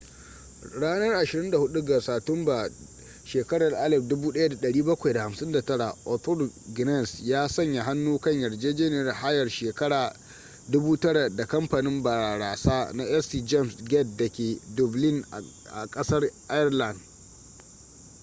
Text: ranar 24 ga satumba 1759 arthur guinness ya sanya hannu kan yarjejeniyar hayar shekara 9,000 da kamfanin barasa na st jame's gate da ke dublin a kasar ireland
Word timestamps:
ranar 0.81 1.13
24 1.25 1.81
ga 1.87 2.01
satumba 2.01 2.69
1759 3.25 5.15
arthur 6.05 6.49
guinness 6.75 7.19
ya 7.23 7.47
sanya 7.49 7.83
hannu 7.85 8.19
kan 8.19 8.33
yarjejeniyar 8.41 9.13
hayar 9.13 9.49
shekara 9.49 10.13
9,000 10.73 11.29
da 11.37 11.45
kamfanin 11.45 12.03
barasa 12.03 12.93
na 12.93 13.21
st 13.21 13.43
jame's 13.45 13.77
gate 13.83 14.17
da 14.17 14.27
ke 14.29 14.57
dublin 14.75 15.25
a 15.73 15.87
kasar 15.87 16.23
ireland 16.49 16.99